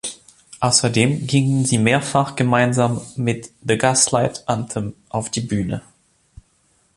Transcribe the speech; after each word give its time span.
Außerdem 0.61 1.27
gingen 1.27 1.63
sie 1.63 1.77
mehrfach 1.77 2.35
gemeinsam 2.35 3.01
mit 3.17 3.51
The 3.63 3.77
Gaslight 3.77 4.49
Anthem 4.49 4.95
auf 5.09 5.29
die 5.29 5.41
Bühne. 5.41 5.83